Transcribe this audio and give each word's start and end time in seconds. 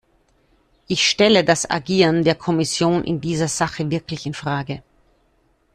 Ich 0.87 1.07
stelle 1.07 1.43
das 1.43 1.69
Agieren 1.69 2.23
der 2.23 2.33
Kommission 2.33 3.03
in 3.03 3.21
dieser 3.21 3.47
Sache 3.47 3.91
wirklich 3.91 4.25
in 4.25 4.33
Frage. 4.33 4.81